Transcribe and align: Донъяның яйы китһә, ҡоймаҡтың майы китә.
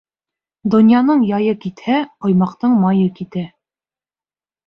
Донъяның 0.75 1.19
яйы 1.31 1.51
китһә, 1.65 1.99
ҡоймаҡтың 2.27 2.75
майы 2.85 3.05
китә. 3.19 3.43